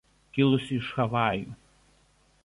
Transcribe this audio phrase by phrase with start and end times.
[0.35, 1.53] Kilusi iš Havajų.